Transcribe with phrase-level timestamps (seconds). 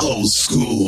[0.00, 0.83] old school.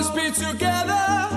[0.00, 1.29] Always be together.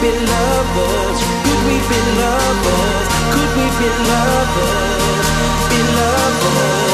[0.00, 1.18] be lovers?
[1.44, 3.08] Could we be lovers?
[3.34, 5.68] Could we be lovers?
[5.70, 6.87] Be lovers.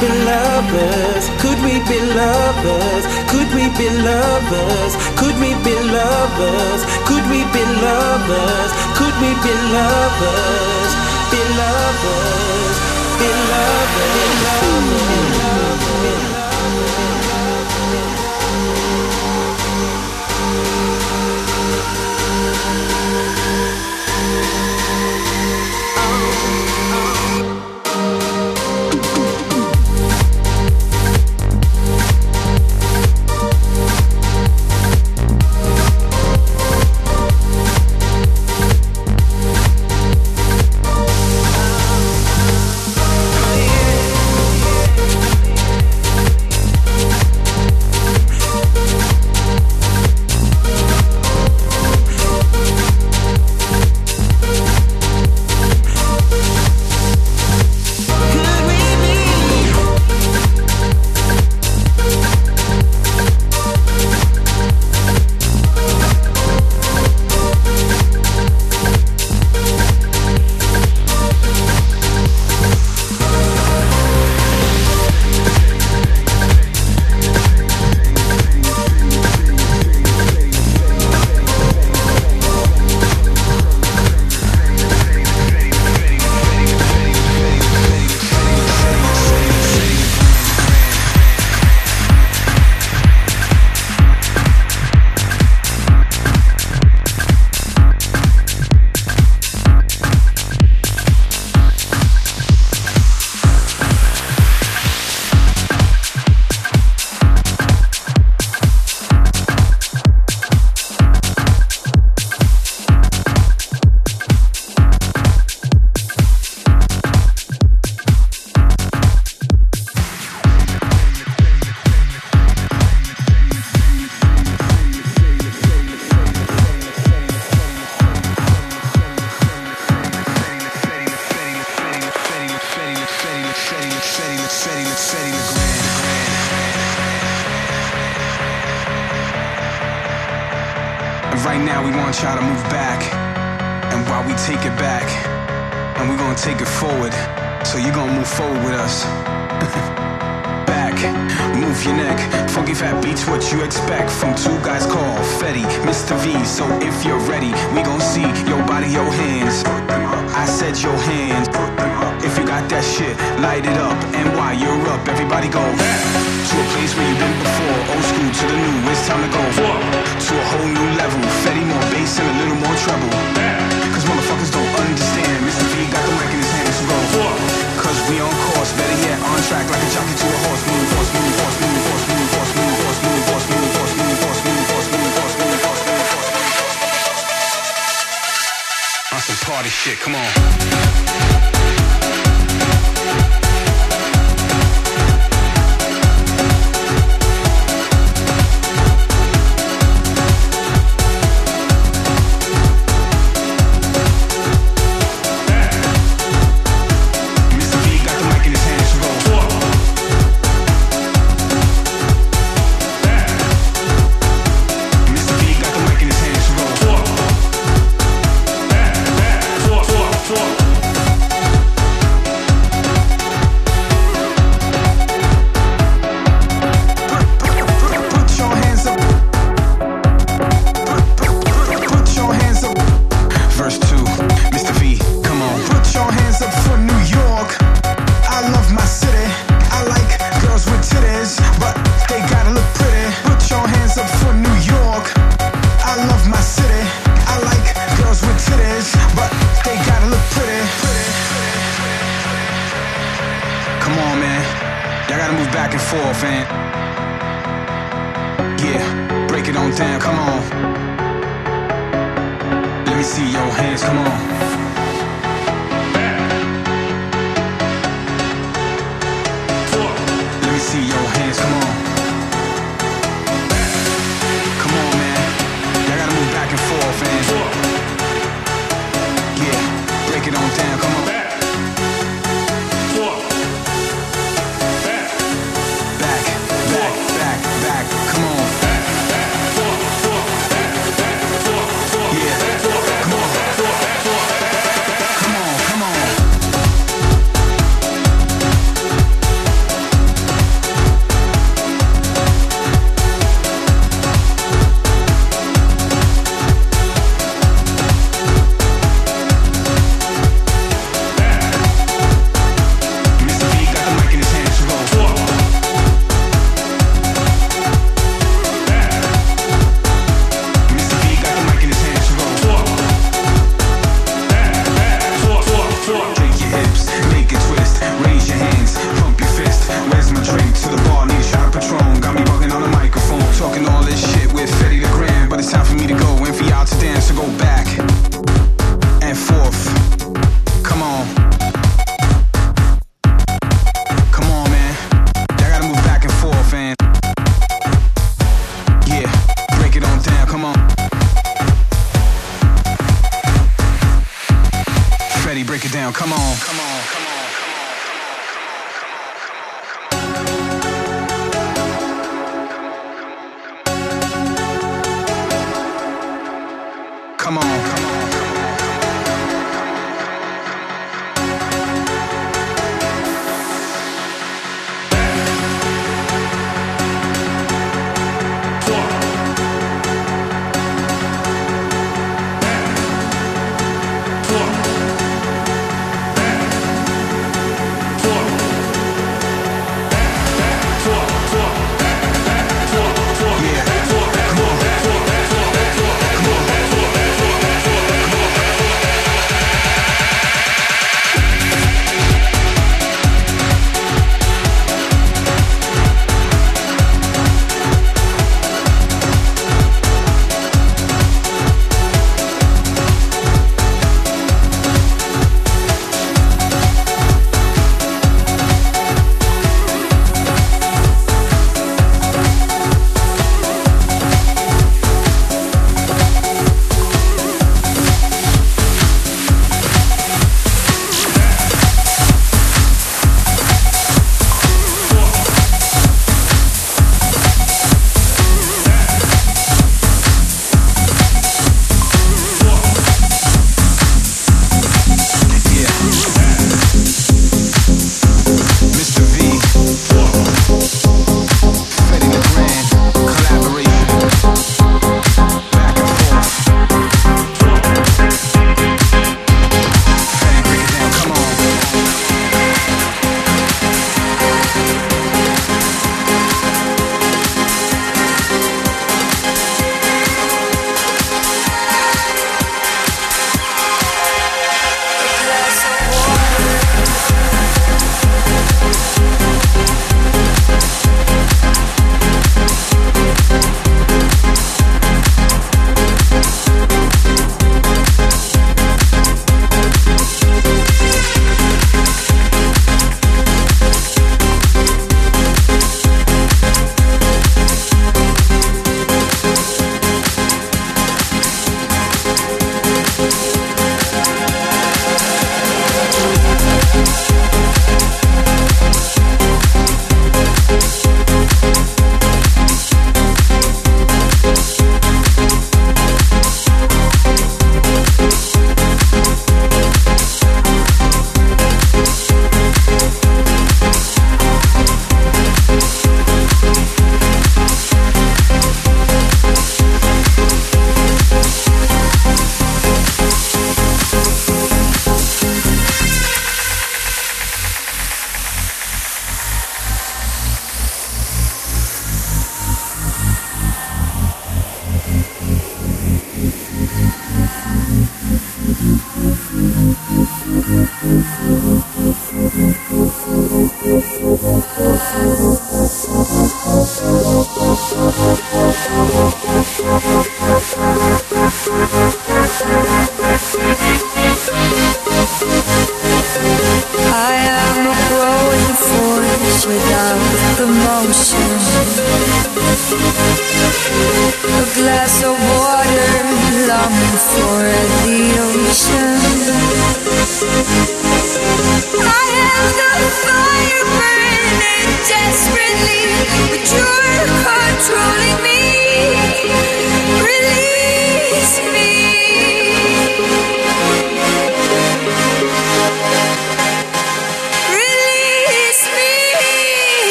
[0.00, 1.24] be lovers?
[1.40, 3.04] Could we be lovers?
[3.30, 4.92] Could we be lovers?
[5.16, 6.82] Could we be lovers?
[7.08, 8.70] Could we be lovers?
[8.98, 10.92] Could we be lovers?
[11.32, 12.76] Be lovers.
[13.20, 14.12] Be lovers.
[14.16, 15.35] Be lovers.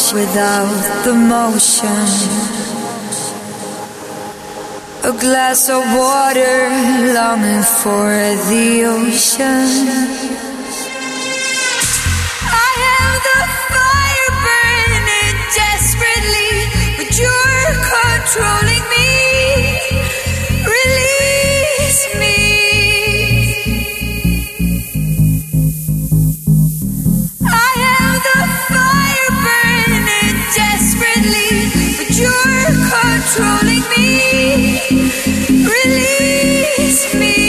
[0.00, 2.06] motion without the motion.
[5.02, 6.68] A glass of water
[7.14, 8.10] longing for
[8.48, 10.30] the ocean.
[18.32, 19.69] controlling me
[33.32, 34.80] controlling me.
[35.64, 37.39] Release me.